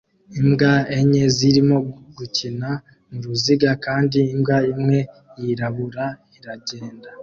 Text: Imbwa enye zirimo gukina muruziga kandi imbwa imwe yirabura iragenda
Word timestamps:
Imbwa 0.39 0.73
enye 0.97 1.23
zirimo 1.35 1.77
gukina 2.17 2.69
muruziga 3.09 3.71
kandi 3.85 4.19
imbwa 4.33 4.57
imwe 4.73 4.99
yirabura 5.41 6.05
iragenda 6.37 7.09